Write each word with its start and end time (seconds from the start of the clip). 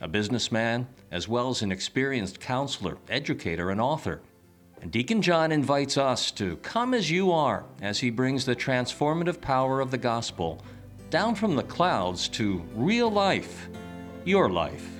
a 0.00 0.08
businessman, 0.08 0.86
as 1.10 1.28
well 1.28 1.50
as 1.50 1.62
an 1.62 1.70
experienced 1.70 2.40
counselor, 2.40 2.98
educator, 3.08 3.70
and 3.70 3.80
author. 3.80 4.20
And 4.82 4.90
Deacon 4.90 5.22
John 5.22 5.52
invites 5.52 5.96
us 5.96 6.30
to 6.32 6.56
come 6.58 6.92
as 6.92 7.10
you 7.10 7.32
are 7.32 7.64
as 7.80 8.00
he 8.00 8.10
brings 8.10 8.44
the 8.44 8.56
transformative 8.56 9.40
power 9.40 9.80
of 9.80 9.90
the 9.90 9.98
gospel 9.98 10.60
down 11.10 11.34
from 11.34 11.54
the 11.54 11.62
clouds 11.62 12.28
to 12.28 12.62
real 12.74 13.10
life, 13.10 13.68
your 14.24 14.50
life. 14.50 14.90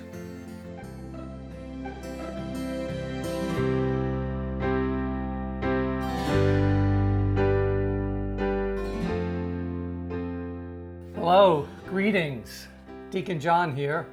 Hello, 11.15 11.67
greetings. 11.89 12.67
Deacon 13.09 13.39
John 13.39 13.75
here, 13.75 14.07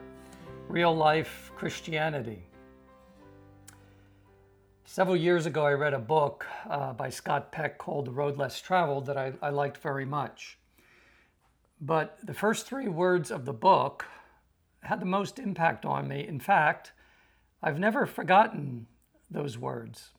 Real 0.72 0.96
Life 0.96 1.52
Christianity. 1.54 2.46
Several 4.86 5.14
years 5.14 5.44
ago, 5.44 5.66
I 5.66 5.74
read 5.74 5.92
a 5.92 5.98
book 5.98 6.46
uh, 6.66 6.94
by 6.94 7.10
Scott 7.10 7.52
Peck 7.52 7.76
called 7.76 8.06
The 8.06 8.10
Road 8.10 8.38
Less 8.38 8.58
Traveled 8.58 9.04
that 9.04 9.18
I, 9.18 9.34
I 9.42 9.50
liked 9.50 9.76
very 9.76 10.06
much. 10.06 10.56
But 11.78 12.16
the 12.22 12.32
first 12.32 12.66
three 12.66 12.88
words 12.88 13.30
of 13.30 13.44
the 13.44 13.52
book 13.52 14.06
had 14.80 14.98
the 14.98 15.04
most 15.04 15.38
impact 15.38 15.84
on 15.84 16.08
me. 16.08 16.26
In 16.26 16.40
fact, 16.40 16.92
I've 17.62 17.78
never 17.78 18.06
forgotten 18.06 18.86
those 19.30 19.58
words. 19.58 20.12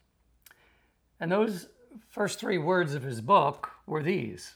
And 1.19 1.31
those 1.31 1.69
first 2.09 2.39
three 2.39 2.59
words 2.59 2.93
of 2.93 3.01
his 3.01 3.21
book 3.21 3.71
were 3.87 4.03
these 4.03 4.53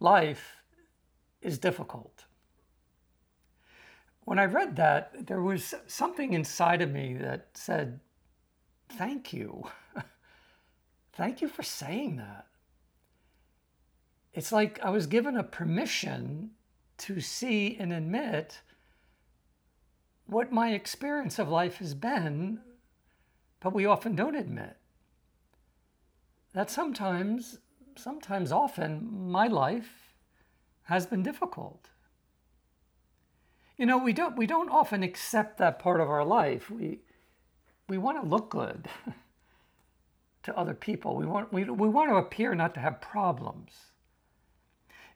Life 0.00 0.56
is 1.40 1.56
difficult. 1.56 2.23
When 4.24 4.38
I 4.38 4.44
read 4.44 4.76
that, 4.76 5.26
there 5.26 5.42
was 5.42 5.74
something 5.86 6.32
inside 6.32 6.80
of 6.80 6.90
me 6.90 7.14
that 7.14 7.48
said, 7.54 8.00
Thank 8.88 9.32
you. 9.32 9.64
Thank 11.12 11.42
you 11.42 11.48
for 11.48 11.62
saying 11.62 12.16
that. 12.16 12.46
It's 14.32 14.52
like 14.52 14.80
I 14.82 14.90
was 14.90 15.06
given 15.06 15.36
a 15.36 15.44
permission 15.44 16.50
to 16.98 17.20
see 17.20 17.76
and 17.78 17.92
admit 17.92 18.60
what 20.26 20.52
my 20.52 20.72
experience 20.72 21.38
of 21.38 21.48
life 21.48 21.76
has 21.76 21.94
been, 21.94 22.60
but 23.60 23.74
we 23.74 23.84
often 23.84 24.16
don't 24.16 24.34
admit. 24.34 24.76
That 26.52 26.70
sometimes, 26.70 27.58
sometimes 27.96 28.52
often, 28.52 29.28
my 29.30 29.48
life 29.48 30.14
has 30.84 31.06
been 31.06 31.22
difficult. 31.22 31.90
You 33.76 33.86
know, 33.86 33.98
we 33.98 34.12
don't 34.12 34.36
we 34.36 34.46
don't 34.46 34.70
often 34.70 35.02
accept 35.02 35.58
that 35.58 35.78
part 35.78 36.00
of 36.00 36.08
our 36.08 36.24
life. 36.24 36.70
We 36.70 37.00
we 37.88 37.98
want 37.98 38.22
to 38.22 38.28
look 38.28 38.50
good 38.50 38.88
to 40.44 40.56
other 40.56 40.74
people. 40.74 41.16
We 41.16 41.26
want 41.26 41.52
we, 41.52 41.64
we 41.64 41.88
want 41.88 42.10
to 42.10 42.16
appear 42.16 42.54
not 42.54 42.74
to 42.74 42.80
have 42.80 43.00
problems. 43.00 43.72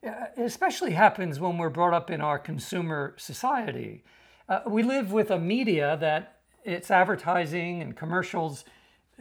It 0.03 0.13
especially 0.37 0.93
happens 0.93 1.41
when 1.41 1.59
we're 1.59 1.71
brought 1.71 1.95
up 1.95 2.11
in 2.11 2.21
our 2.21 2.39
consumer 2.39 3.15
society. 3.17 4.05
Uh, 4.49 4.61
we 4.67 4.83
live 4.83 5.13
with 5.13 5.31
a 5.31 5.39
media 5.39 5.97
that 6.01 6.39
its 6.65 6.91
advertising 6.91 7.83
and 7.83 7.97
commercials 7.97 8.65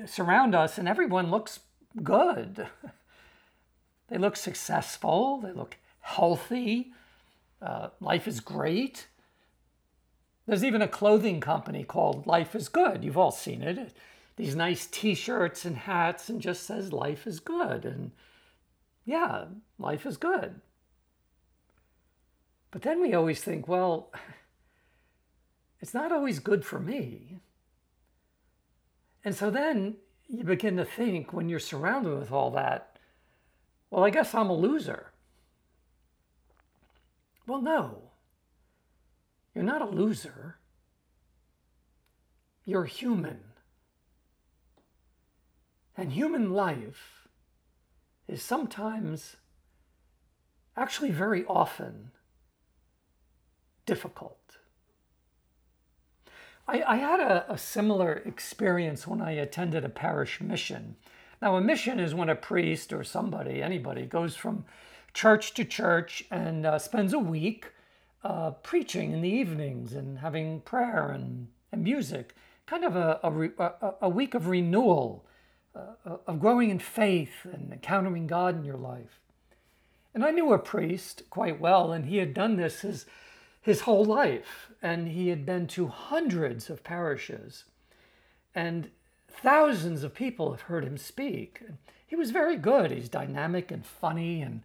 surround 0.05 0.53
us, 0.53 0.77
and 0.77 0.87
everyone 0.87 1.31
looks 1.31 1.59
good. 2.03 2.67
they 4.07 4.17
look 4.17 4.35
successful. 4.35 5.41
They 5.41 5.51
look 5.51 5.77
healthy. 6.01 6.93
Uh, 7.61 7.89
life 7.99 8.27
is 8.27 8.39
great. 8.39 9.07
There's 10.47 10.63
even 10.63 10.81
a 10.81 10.87
clothing 10.87 11.41
company 11.41 11.83
called 11.83 12.25
Life 12.25 12.55
is 12.55 12.69
Good. 12.69 13.03
You've 13.03 13.17
all 13.17 13.31
seen 13.31 13.61
it. 13.61 13.93
These 14.37 14.55
nice 14.55 14.87
t 14.87 15.13
shirts 15.13 15.65
and 15.65 15.75
hats, 15.75 16.29
and 16.29 16.41
just 16.41 16.63
says 16.63 16.93
life 16.93 17.27
is 17.27 17.39
good. 17.39 17.83
And 17.85 18.11
yeah, 19.03 19.45
life 19.77 20.05
is 20.05 20.15
good. 20.15 20.61
But 22.71 22.83
then 22.83 23.01
we 23.01 23.13
always 23.13 23.41
think, 23.41 23.67
well, 23.67 24.11
it's 25.81 25.93
not 25.93 26.11
always 26.11 26.39
good 26.39 26.63
for 26.63 26.79
me. 26.79 27.39
And 29.25 29.35
so 29.35 29.49
then 29.49 29.97
you 30.29 30.43
begin 30.43 30.77
to 30.77 30.85
think 30.85 31.33
when 31.33 31.49
you're 31.49 31.59
surrounded 31.59 32.17
with 32.17 32.31
all 32.31 32.51
that, 32.51 32.99
well, 33.89 34.05
I 34.05 34.11
guess 34.11 34.33
I'm 34.33 34.49
a 34.49 34.55
loser. 34.55 35.07
Well, 37.45 37.61
no. 37.61 38.06
You're 39.57 39.65
not 39.65 39.81
a 39.81 39.85
loser. 39.85 40.59
You're 42.63 42.85
human. 42.85 43.39
And 45.97 46.11
human 46.11 46.53
life 46.53 47.27
is 48.27 48.43
sometimes, 48.43 49.37
actually, 50.75 51.09
very 51.09 51.43
often, 51.45 52.11
difficult. 53.87 54.57
I, 56.67 56.83
I 56.83 56.95
had 56.97 57.19
a, 57.19 57.51
a 57.51 57.57
similar 57.57 58.13
experience 58.13 59.07
when 59.07 59.23
I 59.23 59.31
attended 59.31 59.83
a 59.83 59.89
parish 59.89 60.39
mission. 60.39 60.97
Now, 61.41 61.55
a 61.55 61.61
mission 61.61 61.99
is 61.99 62.13
when 62.13 62.29
a 62.29 62.35
priest 62.35 62.93
or 62.93 63.03
somebody, 63.03 63.63
anybody, 63.63 64.05
goes 64.05 64.35
from 64.35 64.65
church 65.15 65.55
to 65.55 65.65
church 65.65 66.25
and 66.29 66.63
uh, 66.63 66.77
spends 66.77 67.11
a 67.11 67.17
week 67.17 67.71
uh, 68.23 68.51
preaching 68.51 69.11
in 69.11 69.21
the 69.21 69.29
evenings 69.29 69.93
and 69.93 70.19
having 70.19 70.61
prayer 70.61 71.09
and, 71.09 71.47
and 71.71 71.83
music. 71.83 72.35
Kind 72.65 72.83
of 72.83 72.95
a, 72.95 73.19
a, 73.23 73.93
a 74.01 74.09
week 74.09 74.33
of 74.33 74.47
renewal, 74.47 75.25
uh, 75.75 76.17
of 76.25 76.39
growing 76.39 76.69
in 76.69 76.79
faith 76.79 77.45
and 77.45 77.71
encountering 77.71 78.27
God 78.27 78.57
in 78.57 78.65
your 78.65 78.77
life. 78.77 79.21
And 80.13 80.25
I 80.25 80.31
knew 80.31 80.51
a 80.51 80.59
priest 80.59 81.23
quite 81.29 81.59
well, 81.59 81.91
and 81.91 82.05
he 82.05 82.17
had 82.17 82.33
done 82.33 82.57
this 82.57 82.81
his, 82.81 83.05
his 83.61 83.81
whole 83.81 84.03
life. 84.03 84.71
And 84.81 85.07
he 85.09 85.29
had 85.29 85.45
been 85.45 85.67
to 85.67 85.87
hundreds 85.87 86.69
of 86.69 86.83
parishes. 86.83 87.65
And 88.53 88.89
thousands 89.29 90.03
of 90.03 90.13
people 90.13 90.51
have 90.51 90.61
heard 90.61 90.83
him 90.83 90.97
speak. 90.97 91.61
He 92.05 92.15
was 92.15 92.31
very 92.31 92.57
good. 92.57 92.91
He's 92.91 93.09
dynamic 93.09 93.71
and 93.71 93.85
funny 93.85 94.41
and 94.41 94.61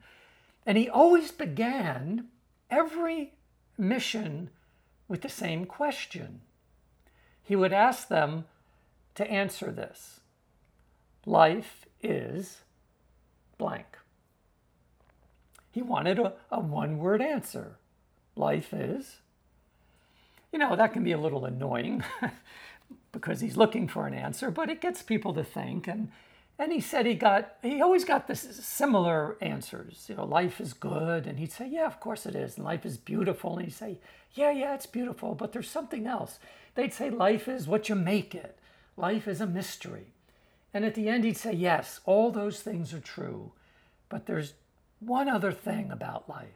and 0.67 0.79
he 0.79 0.89
always 0.89 1.33
began 1.33 2.29
every 2.71 3.33
mission 3.83 4.49
with 5.09 5.21
the 5.21 5.29
same 5.29 5.67
question. 5.67 6.41
He 7.43 7.57
would 7.57 7.73
ask 7.73 8.09
them 8.09 8.47
to 9.15 9.31
answer 9.31 9.71
this 9.71 10.21
Life 11.27 11.87
is 12.03 12.59
blank. 13.59 13.99
He 15.71 15.83
wanted 15.83 16.19
a, 16.19 16.35
a 16.51 16.61
one 16.61 16.99
word 16.99 17.23
answer. 17.23 17.77
Life 18.37 18.73
is. 18.73 19.19
You 20.53 20.59
know, 20.59 20.77
that 20.77 20.93
can 20.93 21.05
be 21.05 21.13
a 21.13 21.19
little 21.19 21.45
annoying 21.45 22.05
because 23.13 23.41
he's 23.41 23.57
looking 23.57 23.89
for 23.89 24.07
an 24.07 24.15
answer, 24.15 24.51
but 24.51 24.69
it 24.69 24.81
gets 24.81 25.03
people 25.03 25.33
to 25.35 25.45
think. 25.45 25.87
And 25.89 26.11
and 26.63 26.73
he 26.73 26.81
said 26.81 27.07
he 27.07 27.15
got, 27.15 27.57
he 27.61 27.83
always 27.83 28.05
got 28.05 28.29
this 28.29 28.41
similar 28.41 29.37
answers. 29.41 30.07
You 30.09 30.15
know, 30.15 30.25
life 30.25 30.61
is 30.61 30.73
good. 30.73 31.27
And 31.27 31.41
he'd 31.41 31.51
say, 31.51 31.67
yeah, 31.67 31.87
of 31.87 31.99
course 31.99 32.25
it 32.25 32.37
is. 32.37 32.57
And 32.57 32.65
life 32.65 32.87
is 32.87 32.97
beautiful. 32.97 33.57
And 33.57 33.65
he'd 33.65 33.75
say, 33.75 33.99
yeah, 34.35 34.53
yeah, 34.53 34.73
it's 34.73 34.87
beautiful, 34.87 35.35
but 35.35 35.53
there's 35.53 35.69
something 35.69 36.07
else. 36.07 36.39
They'd 36.77 36.95
say, 36.95 37.11
life 37.11 37.49
is 37.49 37.67
what 37.67 37.89
you 37.89 37.97
make 37.97 38.33
it. 38.33 38.61
Life 38.97 39.27
is 39.27 39.41
a 39.41 39.47
mystery. 39.47 40.15
And 40.73 40.85
at 40.85 40.95
the 40.95 41.09
end, 41.09 41.25
he'd 41.25 41.37
say, 41.37 41.53
yes, 41.53 41.99
all 42.05 42.31
those 42.31 42.61
things 42.61 42.95
are 42.95 43.01
true, 43.01 43.51
but 44.09 44.27
there's 44.27 44.55
one 45.01 45.29
other 45.29 45.51
thing 45.51 45.91
about 45.91 46.29
life. 46.29 46.47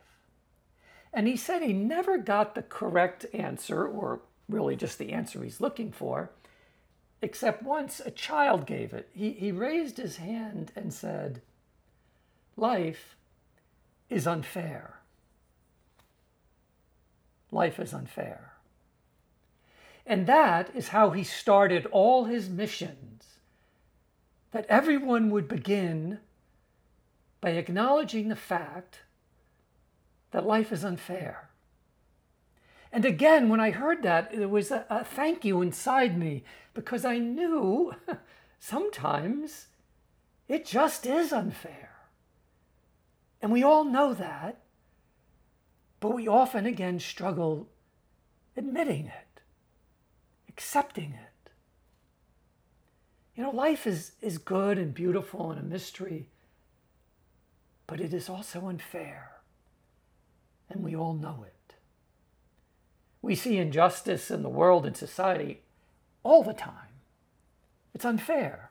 And 1.13 1.27
he 1.27 1.37
said 1.37 1.63
he 1.63 1.73
never 1.73 2.17
got 2.17 2.55
the 2.55 2.63
correct 2.63 3.27
answer, 3.35 3.85
or 3.85 4.21
really 4.49 4.77
just 4.77 4.99
the 4.99 5.13
answer 5.13 5.43
he's 5.43 5.61
looking 5.61 5.91
for 5.91 6.31
except 7.23 7.63
once 7.63 8.01
a 8.01 8.11
child 8.11 8.67
gave 8.67 8.93
it. 8.93 9.09
He, 9.13 9.33
he 9.33 9.53
raised 9.53 9.97
his 9.97 10.17
hand 10.17 10.73
and 10.77 10.93
said, 10.93 11.41
Life 12.57 13.17
is 14.09 14.27
unfair. 14.27 15.01
Life 17.51 17.79
is 17.79 17.93
unfair. 17.93 18.53
And 20.07 20.27
that 20.27 20.71
is 20.75 20.89
how 20.89 21.11
he 21.11 21.25
started 21.25 21.87
all 21.87 22.25
his 22.25 22.49
missions. 22.49 23.25
That 24.53 24.67
everyone 24.69 25.31
would 25.31 25.49
begin 25.49 26.19
by 27.41 27.51
acknowledging 27.51 28.29
the 28.29 28.37
fact 28.37 29.01
that 30.31 30.47
life 30.47 30.73
is 30.73 30.85
unfair. 30.85 31.49
And 32.97 33.05
again, 33.05 33.51
when 33.51 33.61
I 33.61 33.73
heard 33.73 34.03
that, 34.05 34.35
there 34.35 34.49
was 34.49 34.71
a, 34.71 34.87
a 34.89 35.05
thank 35.05 35.45
you 35.45 35.61
inside 35.61 36.17
me 36.17 36.45
because 36.73 37.05
I 37.05 37.19
knew 37.19 37.95
sometimes 38.59 39.67
it 40.49 40.65
just 40.65 41.05
is 41.05 41.31
unfair. 41.31 41.91
And 43.43 43.53
we 43.53 43.63
all 43.63 43.85
know 43.85 44.15
that, 44.15 44.63
but 46.01 46.15
we 46.15 46.27
often 46.27 46.65
again 46.65 46.99
struggle 46.99 47.69
admitting 48.57 49.09
it, 49.09 49.43
accepting 50.49 51.13
it. 51.13 51.51
You 53.35 53.43
know, 53.43 53.51
life 53.51 53.87
is, 53.87 54.13
is 54.23 54.39
good 54.39 54.79
and 54.79 54.95
beautiful 54.95 55.51
and 55.51 55.61
a 55.61 55.63
mystery, 55.63 56.31
but 57.87 58.01
it 58.01 58.15
is 58.15 58.31
also 58.31 58.69
unfair. 58.69 59.33
And 60.71 60.83
we 60.83 60.97
all 60.97 61.13
know 61.13 61.45
it. 61.47 61.56
We 63.27 63.35
see 63.35 63.59
injustice 63.59 64.31
in 64.31 64.45
the 64.45 64.49
world 64.49 64.87
and 64.87 64.97
society 64.97 65.63
all 66.23 66.45
the 66.45 66.53
time. 66.53 66.95
It's 67.93 68.05
unfair. 68.05 68.71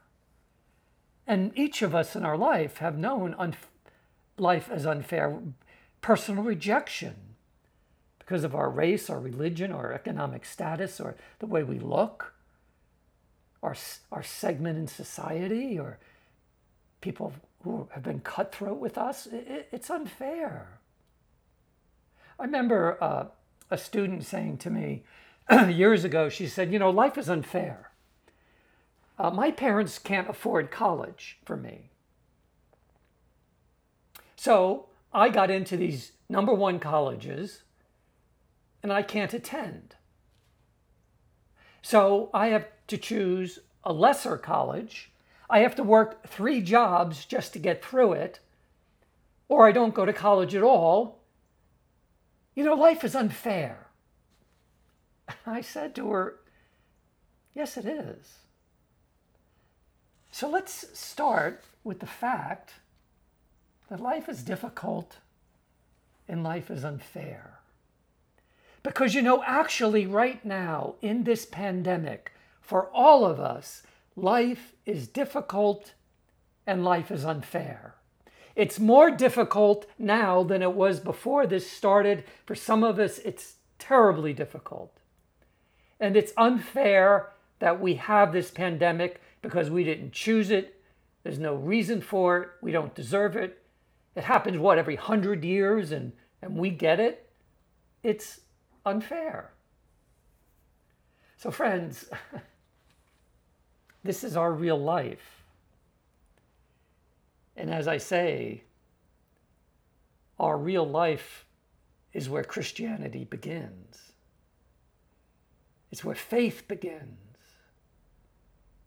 And 1.28 1.52
each 1.56 1.82
of 1.82 1.94
us 1.94 2.16
in 2.16 2.24
our 2.24 2.38
life 2.38 2.78
have 2.78 2.98
known 2.98 3.36
life 4.38 4.70
as 4.72 4.86
unfair, 4.86 5.40
personal 6.00 6.42
rejection 6.42 7.16
because 8.18 8.46
of 8.46 8.56
our 8.56 8.70
race, 8.70 9.10
our 9.10 9.20
religion, 9.20 9.74
our 9.74 9.92
economic 9.92 10.46
status, 10.46 11.02
or 11.02 11.18
the 11.40 11.48
way 11.48 11.62
we 11.62 11.78
look, 11.78 12.34
our, 13.62 13.76
our 14.10 14.24
segment 14.24 14.78
in 14.78 14.88
society, 14.88 15.78
or 15.78 16.00
people 17.02 17.34
who 17.66 17.90
have 17.92 18.04
been 18.04 18.22
cutthroat 18.22 18.80
with 18.80 18.98
us. 18.98 19.26
It, 19.26 19.68
it's 19.74 19.90
unfair. 19.90 20.80
I 22.40 22.46
remember 22.46 22.98
uh, 23.04 23.26
a 23.70 23.78
student 23.78 24.26
saying 24.26 24.58
to 24.60 24.70
me 24.70 25.04
years 25.70 26.04
ago, 26.04 26.30
she 26.30 26.48
said, 26.48 26.72
You 26.72 26.80
know, 26.80 26.90
life 26.90 27.18
is 27.18 27.30
unfair. 27.30 27.92
Uh, 29.18 29.30
my 29.30 29.52
parents 29.52 29.98
can't 29.98 30.30
afford 30.30 30.72
college 30.72 31.40
for 31.46 31.56
me. 31.56 31.90
So 34.36 34.88
I 35.14 35.30
got 35.30 35.50
into 35.50 35.78
these 35.78 36.12
number 36.28 36.54
one 36.54 36.80
colleges 36.80 37.64
and 38.84 38.92
I 38.92 39.02
can't 39.02 39.34
attend. 39.34 39.96
So 41.82 42.30
I 42.34 42.48
have 42.48 42.68
to 42.88 42.98
choose 42.98 43.60
a 43.84 43.94
lesser 43.94 44.38
college. 44.38 45.12
I 45.50 45.60
have 45.60 45.76
to 45.76 45.84
work 45.84 46.28
three 46.28 46.62
jobs 46.62 47.26
just 47.26 47.54
to 47.54 47.60
get 47.60 47.84
through 47.84 48.14
it, 48.14 48.40
or 49.48 49.68
I 49.68 49.72
don't 49.72 49.94
go 49.94 50.06
to 50.06 50.14
college 50.14 50.56
at 50.56 50.64
all. 50.64 51.20
You 52.56 52.64
know, 52.64 52.74
life 52.74 53.04
is 53.04 53.16
unfair. 53.16 53.88
I 55.46 55.62
said 55.62 55.94
to 55.96 56.10
her, 56.12 56.40
Yes, 57.54 57.78
it 57.78 57.86
is. 57.86 58.40
So 60.32 60.50
let's 60.50 60.98
start 60.98 61.64
with 61.86 62.00
the 62.00 62.06
fact 62.06 62.74
that 63.90 64.02
life 64.02 64.28
is 64.28 64.44
difficult 64.44 65.18
and 66.28 66.44
life 66.44 66.70
is 66.70 66.84
unfair. 66.84 67.60
Because, 68.84 69.16
you 69.16 69.22
know, 69.22 69.42
actually, 69.46 70.06
right 70.06 70.44
now 70.44 70.96
in 71.02 71.24
this 71.24 71.46
pandemic, 71.46 72.34
for 72.62 72.88
all 72.88 73.26
of 73.26 73.40
us, 73.40 73.84
life 74.16 74.74
is 74.86 75.08
difficult 75.08 75.94
and 76.68 76.84
life 76.84 77.10
is 77.12 77.24
unfair. 77.24 77.96
It's 78.56 78.80
more 78.80 79.12
difficult 79.12 79.86
now 80.00 80.44
than 80.44 80.62
it 80.62 80.74
was 80.74 81.00
before 81.00 81.46
this 81.46 81.70
started. 81.70 82.24
For 82.46 82.56
some 82.56 82.84
of 82.84 83.00
us, 83.00 83.20
it's 83.20 83.56
terribly 83.80 84.34
difficult. 84.34 84.98
And 86.00 86.16
it's 86.16 86.34
unfair 86.38 87.32
that 87.60 87.82
we 87.82 87.96
have 87.96 88.32
this 88.32 88.52
pandemic 88.52 89.22
because 89.42 89.70
we 89.70 89.84
didn't 89.84 90.14
choose 90.14 90.52
it. 90.52 90.82
There's 91.24 91.40
no 91.40 91.56
reason 91.56 92.02
for 92.02 92.38
it. 92.38 92.50
We 92.62 92.72
don't 92.72 92.96
deserve 92.96 93.36
it. 93.36 93.62
It 94.16 94.24
happens, 94.24 94.58
what, 94.58 94.78
every 94.78 94.96
hundred 94.96 95.44
years 95.44 95.92
and, 95.92 96.14
and 96.42 96.56
we 96.56 96.70
get 96.70 97.00
it? 97.00 97.30
It's 98.04 98.42
unfair. 98.86 99.52
So, 101.38 101.52
friends, 101.52 102.10
this 104.04 104.24
is 104.24 104.38
our 104.38 104.54
real 104.54 104.80
life. 104.80 105.45
And 107.56 107.72
as 107.72 107.88
I 107.88 107.98
say, 107.98 108.64
our 110.40 110.58
real 110.58 110.88
life 110.88 111.46
is 112.14 112.30
where 112.30 112.44
Christianity 112.44 113.24
begins. 113.24 114.14
It's 115.92 116.04
where 116.04 116.16
faith 116.16 116.68
begins 116.68 117.20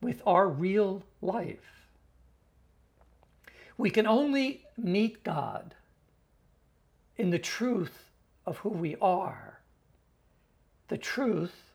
with 0.00 0.23
our 0.26 0.49
real 0.49 1.05
life. 1.20 1.88
We 3.76 3.91
can 3.91 4.06
only 4.06 4.65
meet 4.76 5.25
God 5.25 5.75
in 7.17 7.31
the 7.31 7.38
truth 7.38 8.11
of 8.47 8.59
who 8.59 8.70
we 8.70 8.97
are, 9.00 9.61
the 10.88 10.99
truth 10.99 11.73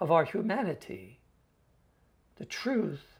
of 0.00 0.10
our 0.10 0.24
humanity, 0.24 1.20
the 2.36 2.44
truth 2.44 3.18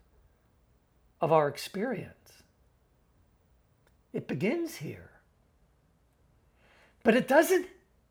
of 1.21 1.33
our 1.33 1.49
experience. 1.49 2.44
It 4.15 4.29
begins 4.29 4.77
here. 4.77 5.11
But 7.03 7.15
it 7.17 7.29
doesn't 7.29 7.67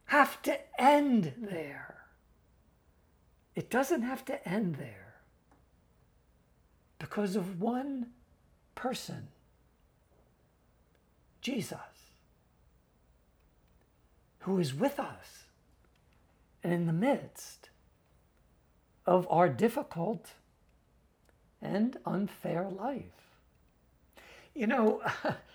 have 0.05 0.39
to 0.43 0.59
end 0.79 1.33
there. 1.37 1.95
It 3.55 3.71
doesn't 3.71 4.03
have 4.03 4.25
to 4.25 4.47
end 4.47 4.75
there 4.75 5.15
because 6.99 7.35
of 7.35 7.61
one 7.61 8.07
person 8.75 9.29
Jesus, 11.41 11.77
who 14.39 14.59
is 14.59 14.73
with 14.73 14.97
us 14.97 15.43
and 16.63 16.71
in 16.71 16.85
the 16.85 16.93
midst 16.93 17.69
of 19.05 19.27
our 19.29 19.49
difficult 19.49 20.31
and 21.61 21.97
unfair 22.05 22.69
life. 22.69 23.03
You 24.55 24.67
know, 24.67 25.01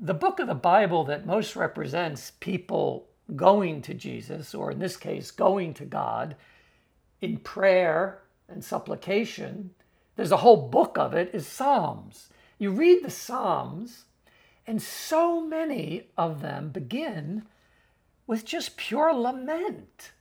the 0.00 0.14
book 0.14 0.40
of 0.40 0.46
the 0.46 0.54
Bible 0.54 1.04
that 1.04 1.26
most 1.26 1.54
represents 1.54 2.32
people 2.40 3.06
going 3.36 3.82
to 3.82 3.94
Jesus, 3.94 4.54
or 4.54 4.70
in 4.70 4.78
this 4.78 4.96
case, 4.96 5.30
going 5.30 5.74
to 5.74 5.84
God 5.84 6.36
in 7.20 7.36
prayer 7.36 8.22
and 8.48 8.64
supplication, 8.64 9.70
there's 10.16 10.32
a 10.32 10.38
whole 10.38 10.68
book 10.68 10.96
of 10.96 11.12
it, 11.14 11.30
is 11.34 11.46
Psalms. 11.46 12.30
You 12.58 12.70
read 12.70 13.04
the 13.04 13.10
Psalms, 13.10 14.04
and 14.66 14.80
so 14.80 15.40
many 15.40 16.08
of 16.16 16.40
them 16.40 16.70
begin 16.70 17.44
with 18.26 18.44
just 18.44 18.76
pure 18.78 19.12
lament. 19.12 20.12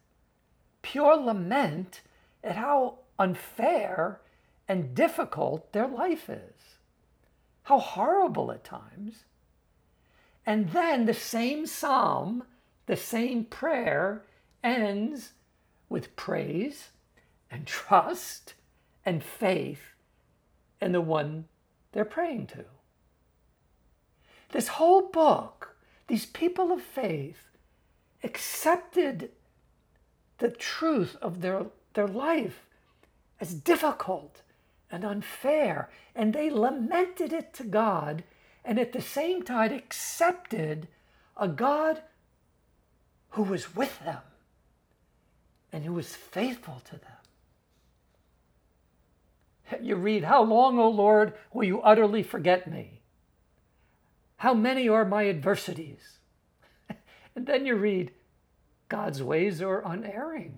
Pure 0.82 1.18
lament 1.18 2.02
at 2.44 2.58
how 2.58 3.00
unfair 3.18 4.20
and 4.68 4.94
difficult 4.94 5.72
their 5.72 5.88
life 5.88 6.30
is. 6.30 6.78
How 7.64 7.80
horrible 7.80 8.52
at 8.52 8.64
times. 8.64 9.24
And 10.50 10.72
then 10.72 11.06
the 11.06 11.14
same 11.14 11.68
psalm, 11.68 12.44
the 12.88 12.96
same 12.96 13.46
prayer 13.46 14.24
ends 14.64 15.34
with 15.90 16.16
praise 16.16 16.88
and 17.52 17.68
trust 17.68 18.56
and 19.06 19.24
faith 19.24 19.94
in 20.82 20.92
the 20.92 21.02
one 21.02 21.46
they're 21.92 22.04
praying 22.04 22.48
to. 22.48 22.66
This 24.52 24.70
whole 24.70 25.04
book, 25.10 25.76
these 26.08 26.26
people 26.26 26.72
of 26.72 26.82
faith 26.82 27.52
accepted 28.24 29.30
the 30.40 30.50
truth 30.50 31.16
of 31.22 31.42
their, 31.42 31.68
their 31.94 32.08
life 32.08 32.66
as 33.40 33.54
difficult 33.54 34.42
and 34.90 35.06
unfair, 35.06 35.92
and 36.16 36.34
they 36.34 36.50
lamented 36.50 37.34
it 37.34 37.54
to 37.54 37.64
God, 37.64 38.24
and 38.64 38.80
at 38.80 38.94
the 38.94 39.02
same 39.02 39.44
time 39.44 39.74
accepted 39.74 40.88
a 41.38 41.48
God 41.48 42.02
who 43.32 43.44
was 43.44 43.76
with 43.76 44.00
them 44.04 44.22
and 45.72 45.86
who 45.86 45.94
was 45.94 46.16
faithful 46.16 46.82
to 46.86 46.92
them. 46.92 47.02
You 49.82 49.96
read, 49.96 50.24
How 50.24 50.44
long, 50.44 50.80
O 50.80 50.90
Lord, 50.90 51.34
will 51.54 51.64
you 51.64 51.82
utterly 51.82 52.24
forget 52.24 52.70
me? 52.70 53.02
How 54.38 54.54
many 54.54 54.90
are 54.90 55.06
my 55.06 55.28
adversities? 55.28 56.18
and 57.36 57.46
then 57.46 57.66
you 57.66 57.76
read, 57.76 58.12
God's 58.88 59.22
ways 59.22 59.62
are 59.62 59.84
unerring. 59.86 60.58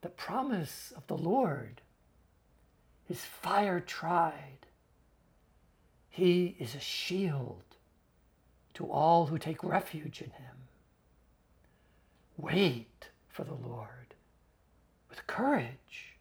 the 0.00 0.08
promise 0.08 0.92
of 0.96 1.06
the 1.08 1.16
Lord 1.16 1.82
is 3.08 3.20
fire 3.24 3.80
tried. 3.80 4.67
He 6.18 6.56
is 6.58 6.74
a 6.74 6.80
shield 6.80 7.62
to 8.74 8.90
all 8.90 9.26
who 9.26 9.38
take 9.38 9.62
refuge 9.62 10.20
in 10.20 10.30
him. 10.30 10.56
Wait 12.36 13.10
for 13.28 13.44
the 13.44 13.54
Lord 13.54 14.14
with 15.08 15.28
courage. 15.28 16.16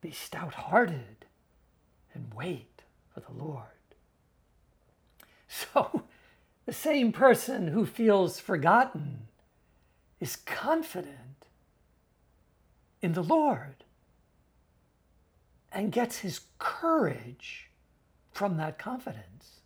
Be 0.00 0.10
stout 0.10 0.54
hearted 0.54 1.24
and 2.14 2.34
wait 2.34 2.82
for 3.12 3.20
the 3.20 3.30
Lord. 3.32 3.68
So, 5.46 6.02
the 6.66 6.72
same 6.72 7.12
person 7.12 7.68
who 7.68 7.86
feels 7.86 8.40
forgotten 8.40 9.28
is 10.18 10.34
confident 10.34 11.46
in 13.00 13.12
the 13.12 13.22
Lord 13.22 13.84
and 15.70 15.92
gets 15.92 16.18
his 16.18 16.40
courage 16.58 17.70
from 18.34 18.56
that 18.58 18.78
confidence. 18.78 19.60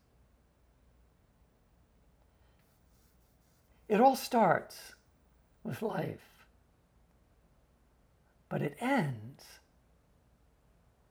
It 3.89 4.01
all 4.01 4.17
starts 4.17 4.93
with 5.65 5.83
life, 5.83 6.47
but 8.49 8.63
it 8.63 8.77
ends 8.81 9.43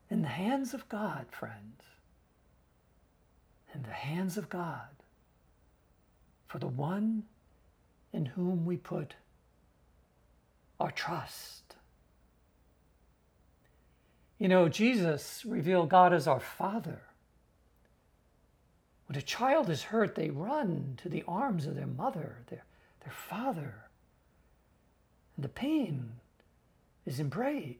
in 0.10 0.22
the 0.22 0.28
hands 0.28 0.74
of 0.74 0.88
God, 0.88 1.26
friends. 1.32 1.82
In 3.74 3.84
the 3.84 3.90
hands 3.90 4.38
of 4.38 4.50
God 4.50 4.88
for 6.48 6.60
the 6.60 6.68
one 6.68 7.24
in 8.14 8.26
whom 8.26 8.66
we 8.66 8.78
put 8.78 9.16
our 10.80 10.92
trust. 10.92 11.76
You 14.40 14.48
know, 14.48 14.70
Jesus 14.70 15.44
revealed 15.46 15.90
God 15.90 16.14
as 16.14 16.28
our 16.28 16.40
Father. 16.40 17.02
When 19.08 19.18
a 19.18 19.22
child 19.22 19.70
is 19.70 19.84
hurt, 19.84 20.16
they 20.16 20.30
run 20.30 20.98
to 21.02 21.10
the 21.10 21.24
arms 21.28 21.66
of 21.66 21.76
their 21.76 21.88
mother, 21.88 22.38
their, 22.48 22.66
their 23.04 23.14
father. 23.14 23.76
And 25.36 25.46
the 25.46 25.50
pain 25.50 26.12
is 27.06 27.20
embraced, 27.20 27.80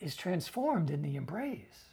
is 0.00 0.14
transformed 0.14 0.90
in 0.90 1.02
the 1.02 1.16
embrace. 1.16 1.86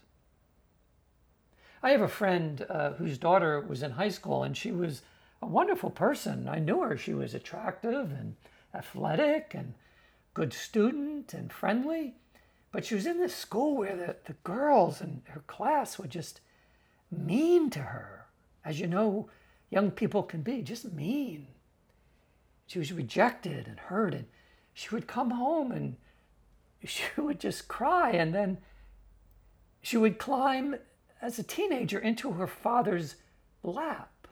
I 1.82 1.92
have 1.92 2.02
a 2.02 2.08
friend 2.08 2.66
uh, 2.70 2.94
whose 2.94 3.18
daughter 3.18 3.60
was 3.60 3.82
in 3.84 3.92
high 3.92 4.10
school 4.10 4.44
and 4.44 4.56
she 4.56 4.72
was 4.72 5.02
a 5.42 5.48
wonderful 5.48 5.90
person. 5.90 6.48
I 6.48 6.60
knew 6.60 6.82
her. 6.82 6.98
She 6.98 7.14
was 7.14 7.34
attractive 7.34 8.12
and 8.12 8.36
athletic 8.74 9.54
and 9.54 9.74
good 10.34 10.54
student 10.54 11.34
and 11.34 11.52
friendly. 11.52 12.16
But 12.72 12.86
she 12.86 12.96
was 12.96 13.06
in 13.06 13.20
this 13.20 13.36
school 13.36 13.78
where 13.78 13.96
the, 13.96 14.16
the 14.26 14.38
girls 14.44 15.02
in 15.02 15.22
her 15.30 15.44
class 15.48 15.98
were 15.98 16.08
just 16.08 16.42
mean 17.12 17.70
to 17.72 17.80
her. 17.80 18.15
As 18.66 18.80
you 18.80 18.88
know, 18.88 19.30
young 19.70 19.92
people 19.92 20.24
can 20.24 20.42
be 20.42 20.64
just 20.64 20.92
mean. 20.92 21.48
She 22.66 22.80
was 22.80 22.92
rejected 22.92 23.68
and 23.68 23.80
hurt, 23.80 24.16
and 24.16 24.26
she 24.74 24.90
would 24.90 25.08
come 25.08 25.30
home 25.30 25.72
and 25.72 25.96
she 26.84 27.04
would 27.22 27.40
just 27.40 27.68
cry, 27.68 28.12
and 28.12 28.34
then 28.34 28.58
she 29.82 29.98
would 29.98 30.18
climb 30.18 30.76
as 31.22 31.38
a 31.38 31.44
teenager 31.44 32.00
into 32.00 32.32
her 32.32 32.48
father's 32.48 33.16
lap 33.64 34.28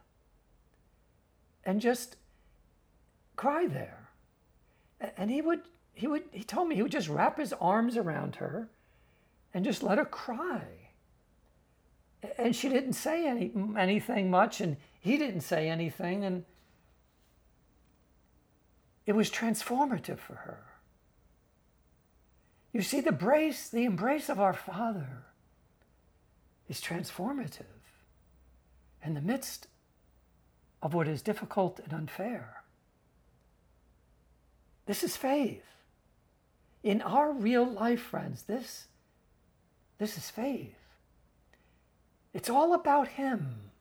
and 1.63 1.79
just 1.79 2.17
cry 3.35 3.67
there. 3.67 4.09
And 5.17 5.29
he 5.29 5.41
would, 5.41 5.61
he 5.93 6.07
would, 6.07 6.23
he 6.31 6.43
told 6.43 6.67
me 6.67 6.75
he 6.75 6.81
would 6.81 6.91
just 6.91 7.09
wrap 7.09 7.37
his 7.37 7.53
arms 7.53 7.97
around 7.97 8.37
her 8.37 8.69
and 9.53 9.63
just 9.63 9.83
let 9.83 9.97
her 9.97 10.05
cry. 10.05 10.82
And 12.37 12.55
she 12.55 12.69
didn't 12.69 12.93
say 12.93 13.27
any, 13.27 13.51
anything 13.77 14.29
much, 14.29 14.61
and 14.61 14.77
he 14.99 15.17
didn't 15.17 15.41
say 15.41 15.69
anything, 15.69 16.23
and 16.23 16.45
it 19.05 19.13
was 19.13 19.29
transformative 19.29 20.19
for 20.19 20.35
her. 20.35 20.63
You 22.71 22.81
see, 22.81 23.01
the 23.01 23.09
embrace, 23.09 23.69
the 23.69 23.85
embrace 23.85 24.29
of 24.29 24.39
our 24.39 24.53
Father 24.53 25.23
is 26.67 26.81
transformative 26.81 27.65
in 29.03 29.13
the 29.13 29.21
midst 29.21 29.67
of 30.81 30.93
what 30.93 31.07
is 31.07 31.21
difficult 31.21 31.79
and 31.83 31.93
unfair. 31.93 32.63
This 34.85 35.03
is 35.03 35.15
faith. 35.15 35.63
In 36.83 37.01
our 37.01 37.31
real 37.31 37.65
life, 37.65 38.01
friends, 38.01 38.43
this, 38.43 38.87
this 39.97 40.17
is 40.17 40.29
faith. 40.29 40.82
It's 42.33 42.49
all 42.49 42.73
about 42.73 43.09
Him 43.09 43.71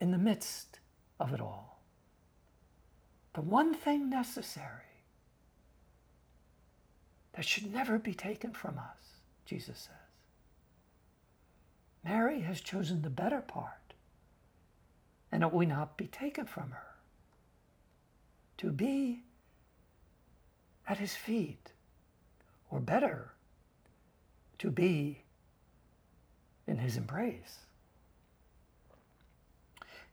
in 0.00 0.10
the 0.10 0.18
midst 0.18 0.80
of 1.20 1.32
it 1.32 1.40
all. 1.40 1.80
The 3.34 3.40
one 3.42 3.74
thing 3.74 4.08
necessary 4.08 4.70
that 7.34 7.44
should 7.44 7.72
never 7.72 7.98
be 7.98 8.14
taken 8.14 8.52
from 8.52 8.78
us, 8.78 9.20
Jesus 9.44 9.78
says. 9.78 9.94
Mary 12.02 12.40
has 12.40 12.60
chosen 12.60 13.02
the 13.02 13.10
better 13.10 13.40
part 13.40 13.86
and 15.30 15.42
it 15.42 15.52
will 15.52 15.66
not 15.66 15.96
be 15.96 16.06
taken 16.06 16.46
from 16.46 16.70
her. 16.70 16.94
To 18.58 18.70
be 18.70 19.24
at 20.88 20.98
his 20.98 21.14
feet, 21.14 21.72
or 22.70 22.80
better, 22.80 23.32
to 24.58 24.70
be 24.70 25.24
in 26.66 26.78
his 26.78 26.96
embrace. 26.96 27.58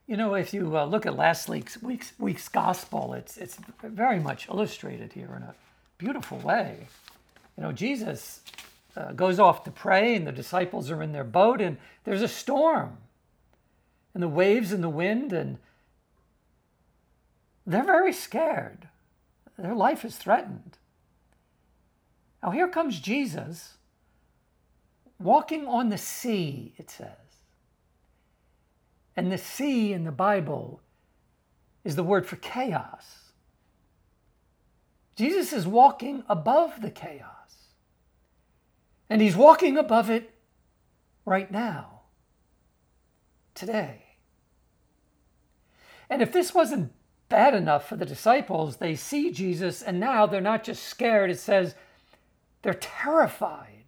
You 0.06 0.16
know, 0.16 0.34
if 0.34 0.52
you 0.52 0.76
uh, 0.76 0.84
look 0.84 1.06
at 1.06 1.16
last 1.16 1.48
week's, 1.48 1.80
week's, 1.82 2.12
week's 2.18 2.48
gospel, 2.48 3.14
it's, 3.14 3.38
it's 3.38 3.56
very 3.82 4.20
much 4.20 4.48
illustrated 4.48 5.14
here 5.14 5.32
in 5.36 5.42
a 5.42 5.54
beautiful 5.96 6.38
way. 6.38 6.88
You 7.56 7.62
know, 7.62 7.72
Jesus 7.72 8.40
uh, 8.96 9.12
goes 9.12 9.38
off 9.38 9.64
to 9.64 9.70
pray, 9.70 10.14
and 10.14 10.26
the 10.26 10.32
disciples 10.32 10.90
are 10.90 11.02
in 11.02 11.12
their 11.12 11.24
boat, 11.24 11.60
and 11.60 11.78
there's 12.04 12.22
a 12.22 12.28
storm 12.28 12.98
and 14.12 14.22
the 14.22 14.28
waves 14.28 14.72
and 14.72 14.82
the 14.82 14.88
wind, 14.88 15.32
and 15.32 15.58
they're 17.66 17.82
very 17.82 18.12
scared. 18.12 18.88
Their 19.58 19.74
life 19.74 20.04
is 20.04 20.16
threatened. 20.16 20.78
Now, 22.42 22.50
here 22.50 22.68
comes 22.68 23.00
Jesus 23.00 23.74
walking 25.18 25.66
on 25.66 25.88
the 25.88 25.98
sea, 25.98 26.74
it 26.76 26.90
says. 26.90 27.08
And 29.16 29.30
the 29.30 29.38
sea 29.38 29.92
in 29.92 30.04
the 30.04 30.12
Bible 30.12 30.80
is 31.84 31.96
the 31.96 32.02
word 32.02 32.26
for 32.26 32.36
chaos. 32.36 33.32
Jesus 35.16 35.52
is 35.52 35.66
walking 35.66 36.24
above 36.28 36.80
the 36.82 36.90
chaos. 36.90 37.30
And 39.08 39.20
he's 39.22 39.36
walking 39.36 39.76
above 39.76 40.10
it 40.10 40.34
right 41.24 41.50
now, 41.50 42.00
today. 43.54 44.16
And 46.10 46.20
if 46.22 46.32
this 46.32 46.54
wasn't 46.54 46.92
bad 47.28 47.54
enough 47.54 47.88
for 47.88 47.96
the 47.96 48.06
disciples, 48.06 48.76
they 48.76 48.96
see 48.96 49.30
Jesus 49.30 49.82
and 49.82 50.00
now 50.00 50.26
they're 50.26 50.40
not 50.40 50.64
just 50.64 50.84
scared, 50.84 51.30
it 51.30 51.38
says 51.38 51.74
they're 52.62 52.74
terrified 52.74 53.83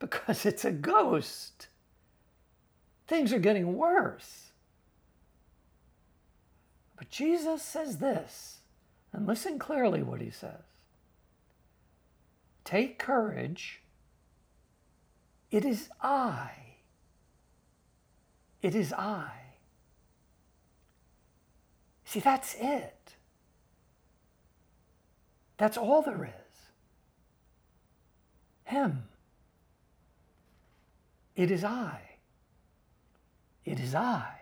because 0.00 0.44
it's 0.44 0.64
a 0.64 0.72
ghost. 0.72 1.68
Things 3.06 3.32
are 3.32 3.38
getting 3.38 3.76
worse. 3.76 4.48
But 6.96 7.10
Jesus 7.10 7.62
says 7.62 7.98
this, 7.98 8.58
and 9.12 9.26
listen 9.26 9.58
clearly 9.58 10.02
what 10.02 10.20
he 10.20 10.30
says 10.30 10.64
Take 12.64 12.98
courage. 12.98 13.82
It 15.50 15.64
is 15.64 15.88
I. 16.00 16.50
It 18.62 18.74
is 18.74 18.92
I. 18.92 19.30
See, 22.04 22.20
that's 22.20 22.54
it. 22.54 23.16
That's 25.56 25.76
all 25.76 26.02
there 26.02 26.24
is. 26.24 26.58
Him. 28.64 29.09
It 31.40 31.50
is 31.50 31.64
I. 31.64 32.02
It 33.64 33.80
is 33.80 33.94
I. 33.94 34.40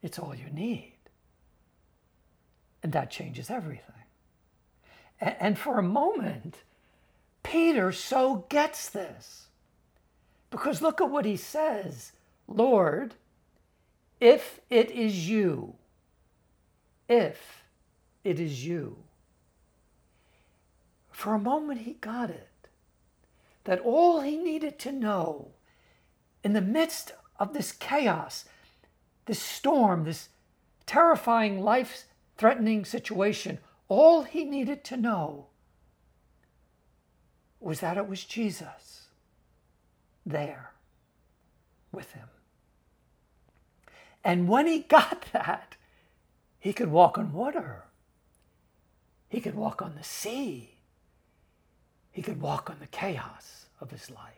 It's 0.00 0.16
all 0.16 0.32
you 0.32 0.48
need. 0.48 0.94
And 2.84 2.92
that 2.92 3.10
changes 3.10 3.50
everything. 3.50 3.82
And 5.20 5.58
for 5.58 5.76
a 5.80 5.82
moment, 5.82 6.58
Peter 7.42 7.90
so 7.90 8.44
gets 8.48 8.90
this. 8.90 9.48
Because 10.50 10.82
look 10.82 11.00
at 11.00 11.10
what 11.10 11.24
he 11.24 11.36
says 11.36 12.12
Lord, 12.46 13.16
if 14.20 14.60
it 14.70 14.92
is 14.92 15.28
you, 15.28 15.74
if 17.08 17.64
it 18.22 18.38
is 18.38 18.64
you. 18.64 18.98
for 21.10 21.34
a 21.34 21.40
moment 21.40 21.80
he 21.80 21.94
got 21.94 22.30
it. 22.30 22.47
That 23.68 23.80
all 23.80 24.22
he 24.22 24.38
needed 24.38 24.78
to 24.78 24.92
know 24.92 25.50
in 26.42 26.54
the 26.54 26.62
midst 26.62 27.12
of 27.38 27.52
this 27.52 27.70
chaos, 27.70 28.46
this 29.26 29.42
storm, 29.42 30.04
this 30.04 30.30
terrifying, 30.86 31.60
life 31.60 32.06
threatening 32.38 32.86
situation, 32.86 33.58
all 33.86 34.22
he 34.22 34.44
needed 34.44 34.84
to 34.84 34.96
know 34.96 35.48
was 37.60 37.80
that 37.80 37.98
it 37.98 38.08
was 38.08 38.24
Jesus 38.24 39.08
there 40.24 40.72
with 41.92 42.12
him. 42.12 42.28
And 44.24 44.48
when 44.48 44.66
he 44.66 44.78
got 44.78 45.26
that, 45.34 45.76
he 46.58 46.72
could 46.72 46.90
walk 46.90 47.18
on 47.18 47.34
water. 47.34 47.84
He 49.28 49.40
could 49.42 49.54
walk 49.54 49.82
on 49.82 49.94
the 49.94 50.04
sea. 50.04 50.77
He 52.12 52.22
could 52.22 52.40
walk 52.40 52.70
on 52.70 52.76
the 52.80 52.86
chaos 52.86 53.66
of 53.80 53.90
his 53.90 54.10
life. 54.10 54.34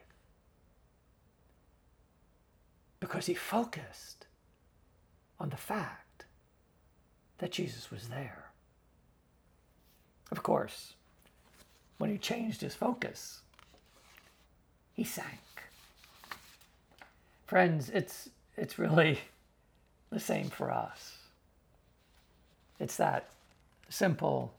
Because 2.98 3.26
he 3.26 3.34
focused 3.34 4.26
on 5.38 5.48
the 5.48 5.56
fact 5.56 6.26
that 7.38 7.52
Jesus 7.52 7.90
was 7.90 8.08
there. 8.08 8.50
Of 10.30 10.42
course, 10.42 10.94
when 11.98 12.10
he 12.10 12.18
changed 12.18 12.60
his 12.60 12.74
focus, 12.74 13.40
he 14.92 15.04
sank. 15.04 15.40
Friends, 17.46 17.90
it's, 17.90 18.28
it's 18.56 18.78
really 18.78 19.18
the 20.10 20.20
same 20.20 20.50
for 20.50 20.70
us. 20.70 21.16
It's 22.78 22.96
that 22.96 23.28
simple 23.88 24.54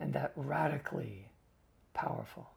and 0.00 0.12
that 0.14 0.32
radically 0.36 1.26
powerful. 1.94 2.50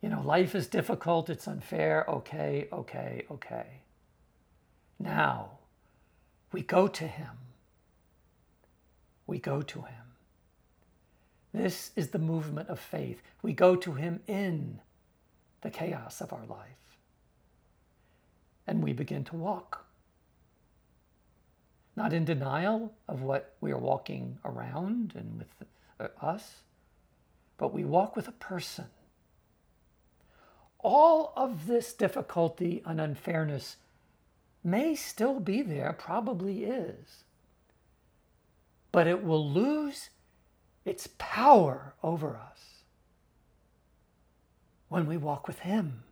You 0.00 0.08
know, 0.08 0.22
life 0.22 0.54
is 0.54 0.66
difficult, 0.66 1.30
it's 1.30 1.46
unfair, 1.46 2.04
okay, 2.08 2.68
okay, 2.72 3.24
okay. 3.30 3.66
Now, 4.98 5.58
we 6.52 6.62
go 6.62 6.86
to 6.88 7.06
Him. 7.06 7.36
We 9.26 9.38
go 9.38 9.62
to 9.62 9.80
Him. 9.80 10.06
This 11.52 11.90
is 11.96 12.08
the 12.08 12.18
movement 12.18 12.68
of 12.68 12.78
faith. 12.78 13.22
We 13.42 13.52
go 13.52 13.76
to 13.76 13.92
Him 13.92 14.20
in 14.26 14.80
the 15.62 15.70
chaos 15.70 16.20
of 16.20 16.32
our 16.32 16.46
life. 16.46 16.98
And 18.66 18.82
we 18.82 18.92
begin 18.92 19.24
to 19.24 19.36
walk. 19.36 19.86
Not 21.96 22.12
in 22.12 22.24
denial 22.24 22.92
of 23.08 23.22
what 23.22 23.54
we 23.60 23.72
are 23.72 23.78
walking 23.78 24.38
around 24.44 25.14
and 25.16 25.38
with 25.38 25.48
uh, 25.98 26.08
us, 26.20 26.62
but 27.58 27.72
we 27.72 27.84
walk 27.84 28.16
with 28.16 28.28
a 28.28 28.32
person. 28.32 28.86
All 30.78 31.32
of 31.36 31.66
this 31.66 31.92
difficulty 31.92 32.82
and 32.84 33.00
unfairness 33.00 33.76
may 34.62 34.94
still 34.94 35.40
be 35.40 35.62
there, 35.62 35.94
probably 35.98 36.64
is, 36.64 37.24
but 38.92 39.06
it 39.06 39.24
will 39.24 39.48
lose 39.48 40.10
its 40.84 41.08
power 41.18 41.94
over 42.02 42.36
us 42.36 42.82
when 44.88 45.06
we 45.06 45.16
walk 45.16 45.48
with 45.48 45.60
Him, 45.60 46.04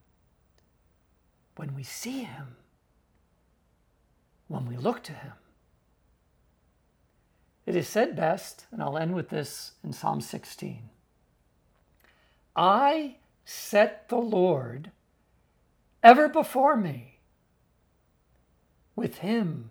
when 1.57 1.75
we 1.75 1.83
see 1.83 2.23
Him, 2.23 2.57
when 4.49 4.67
we 4.67 4.77
look 4.77 5.03
to 5.05 5.13
Him. 5.13 5.33
It 7.67 7.77
is 7.77 7.89
said 7.89 8.17
best, 8.17 8.67
and 8.71 8.83
I'll 8.83 8.99
end 8.99 9.15
with 9.15 9.29
this 9.29 9.73
in 9.83 9.93
Psalm 9.93 10.21
16 10.21 10.91
I 12.57 13.17
set 13.45 14.09
the 14.09 14.17
Lord 14.17 14.91
ever 16.03 16.29
before 16.29 16.77
me. 16.77 17.19
With 18.95 19.19
him 19.19 19.71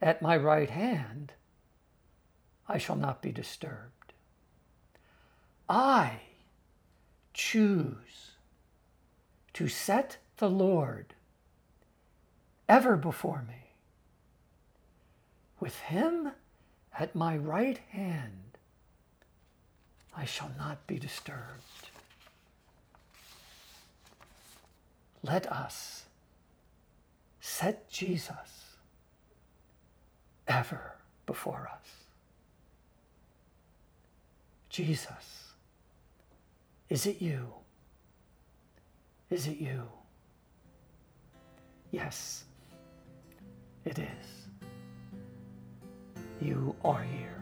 at 0.00 0.22
my 0.22 0.36
right 0.36 0.70
hand, 0.70 1.32
I 2.68 2.78
shall 2.78 2.96
not 2.96 3.20
be 3.20 3.32
disturbed. 3.32 4.12
I 5.68 6.20
choose 7.34 8.32
to 9.54 9.68
set 9.68 10.18
the 10.36 10.50
Lord 10.50 11.14
ever 12.68 12.96
before 12.96 13.44
me. 13.48 13.72
With 15.58 15.78
him 15.80 16.32
at 16.98 17.14
my 17.14 17.36
right 17.36 17.78
hand, 17.90 18.58
I 20.16 20.24
shall 20.24 20.50
not 20.58 20.86
be 20.86 20.98
disturbed. 20.98 21.62
Let 25.22 25.50
us 25.50 26.04
set 27.40 27.88
Jesus 27.88 28.76
ever 30.48 30.96
before 31.26 31.68
us. 31.72 31.88
Jesus, 34.68 35.52
is 36.88 37.06
it 37.06 37.20
you? 37.20 37.52
Is 39.30 39.46
it 39.46 39.58
you? 39.58 39.82
Yes, 41.90 42.44
it 43.84 43.98
is. 43.98 44.48
You 46.40 46.74
are 46.84 47.02
here. 47.02 47.41